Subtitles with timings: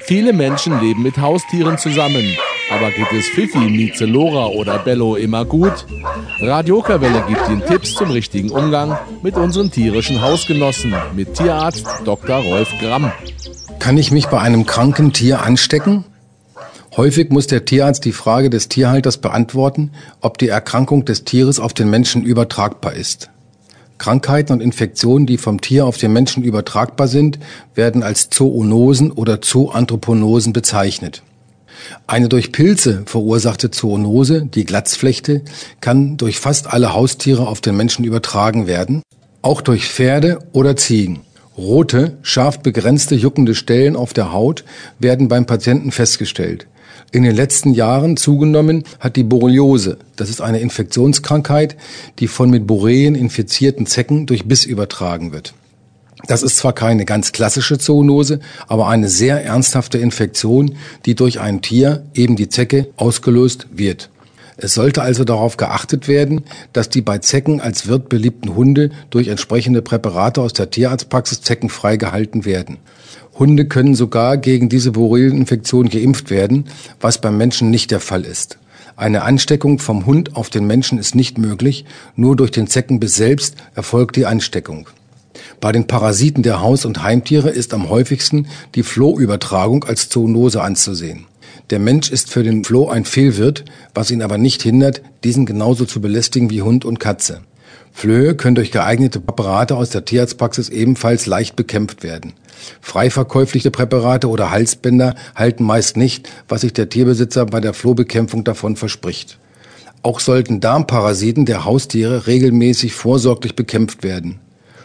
[0.00, 2.36] Viele Menschen leben mit Haustieren zusammen.
[2.70, 5.86] Aber geht es Fifi, Mieze, Lora oder Bello immer gut?
[6.40, 12.36] Radio gibt Ihnen Tipps zum richtigen Umgang mit unseren tierischen Hausgenossen mit Tierarzt Dr.
[12.36, 13.12] Rolf Gramm.
[13.78, 16.04] Kann ich mich bei einem kranken Tier anstecken?
[16.96, 21.72] Häufig muss der Tierarzt die Frage des Tierhalters beantworten, ob die Erkrankung des Tieres auf
[21.72, 23.30] den Menschen übertragbar ist.
[24.00, 27.38] Krankheiten und Infektionen, die vom Tier auf den Menschen übertragbar sind,
[27.74, 31.22] werden als Zoonosen oder Zoanthroponosen bezeichnet.
[32.06, 35.42] Eine durch Pilze verursachte Zoonose, die Glatzflechte,
[35.80, 39.02] kann durch fast alle Haustiere auf den Menschen übertragen werden,
[39.42, 41.20] auch durch Pferde oder Ziegen.
[41.58, 44.64] Rote, scharf begrenzte juckende Stellen auf der Haut
[44.98, 46.66] werden beim Patienten festgestellt.
[47.12, 49.98] In den letzten Jahren zugenommen hat die Borreliose.
[50.14, 51.76] Das ist eine Infektionskrankheit,
[52.20, 55.52] die von mit Borrelien infizierten Zecken durch Biss übertragen wird.
[56.28, 61.62] Das ist zwar keine ganz klassische Zoonose, aber eine sehr ernsthafte Infektion, die durch ein
[61.62, 64.10] Tier, eben die Zecke, ausgelöst wird.
[64.56, 69.28] Es sollte also darauf geachtet werden, dass die bei Zecken als Wirt beliebten Hunde durch
[69.28, 72.78] entsprechende Präparate aus der Tierarztpraxis zeckenfrei gehalten werden.
[73.38, 76.66] Hunde können sogar gegen diese Borrelieninfektion geimpft werden,
[77.00, 78.58] was beim Menschen nicht der Fall ist.
[78.96, 83.56] Eine Ansteckung vom Hund auf den Menschen ist nicht möglich, nur durch den Zeckenbiss selbst
[83.74, 84.88] erfolgt die Ansteckung.
[85.58, 91.26] Bei den Parasiten der Haus- und Heimtiere ist am häufigsten die Flohübertragung als Zoonose anzusehen.
[91.70, 95.84] Der Mensch ist für den Floh ein Fehlwirt, was ihn aber nicht hindert, diesen genauso
[95.84, 97.42] zu belästigen wie Hund und Katze.
[97.92, 102.32] Flöhe können durch geeignete Präparate aus der Tierarztpraxis ebenfalls leicht bekämpft werden.
[102.80, 108.74] Freiverkäufliche Präparate oder Halsbänder halten meist nicht, was sich der Tierbesitzer bei der Flohbekämpfung davon
[108.74, 109.38] verspricht.
[110.02, 114.40] Auch sollten Darmparasiten der Haustiere regelmäßig vorsorglich bekämpft werden.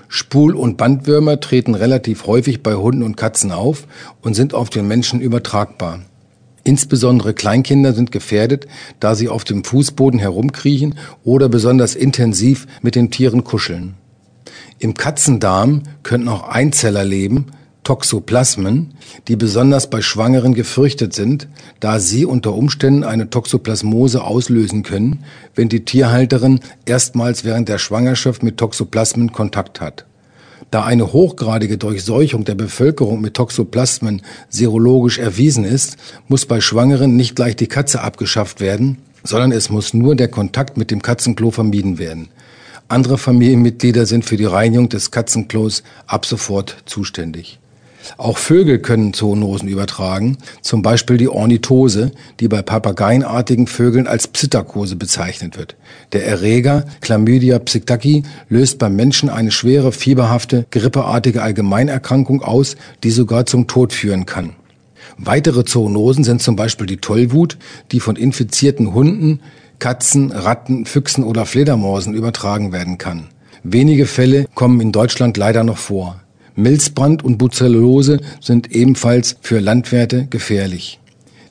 [0.07, 3.87] Spul- und Bandwürmer treten relativ häufig bei Hunden und Katzen auf
[4.21, 6.01] und sind auf den Menschen übertragbar.
[6.65, 8.65] Insbesondere Kleinkinder sind gefährdet,
[8.99, 13.93] da sie auf dem Fußboden herumkriechen oder besonders intensiv mit den Tieren kuscheln.
[14.79, 17.45] Im Katzendarm können auch Einzeller leben,
[17.83, 18.95] Toxoplasmen,
[19.27, 21.47] die besonders bei Schwangeren gefürchtet sind,
[21.79, 25.23] da sie unter Umständen eine Toxoplasmose auslösen können,
[25.53, 30.07] wenn die Tierhalterin erstmals während der Schwangerschaft mit Toxoplasmen Kontakt hat.
[30.71, 37.35] Da eine hochgradige Durchseuchung der Bevölkerung mit Toxoplasmen serologisch erwiesen ist, muss bei Schwangeren nicht
[37.35, 41.97] gleich die Katze abgeschafft werden, sondern es muss nur der Kontakt mit dem Katzenklo vermieden
[41.97, 42.29] werden.
[42.87, 47.59] Andere Familienmitglieder sind für die Reinigung des Katzenklos ab sofort zuständig.
[48.17, 54.95] Auch Vögel können Zoonosen übertragen, zum Beispiel die Ornithose, die bei papageienartigen Vögeln als Psittacose
[54.95, 55.75] bezeichnet wird.
[56.13, 63.45] Der Erreger Chlamydia psittaci löst beim Menschen eine schwere, fieberhafte, grippeartige Allgemeinerkrankung aus, die sogar
[63.45, 64.55] zum Tod führen kann.
[65.17, 67.57] Weitere Zoonosen sind zum Beispiel die Tollwut,
[67.91, 69.39] die von infizierten Hunden,
[69.79, 73.27] Katzen, Ratten, Füchsen oder Fledermausen übertragen werden kann.
[73.63, 76.21] Wenige Fälle kommen in Deutschland leider noch vor.
[76.55, 80.99] Milzbrand und Bucellose sind ebenfalls für Landwirte gefährlich.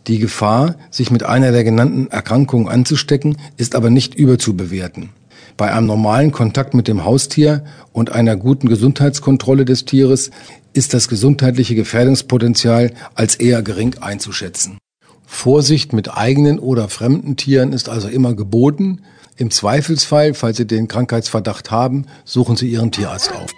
[0.07, 5.11] Die Gefahr, sich mit einer der genannten Erkrankungen anzustecken, ist aber nicht überzubewerten.
[5.57, 10.31] Bei einem normalen Kontakt mit dem Haustier und einer guten Gesundheitskontrolle des Tieres
[10.73, 14.79] ist das gesundheitliche Gefährdungspotenzial als eher gering einzuschätzen.
[15.27, 19.03] Vorsicht mit eigenen oder fremden Tieren ist also immer geboten.
[19.37, 23.51] Im Zweifelsfall, falls Sie den Krankheitsverdacht haben, suchen Sie Ihren Tierarzt auf.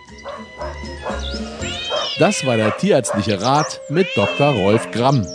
[2.19, 4.49] Das war der tierärztliche Rat mit Dr.
[4.49, 5.27] Rolf Gramm.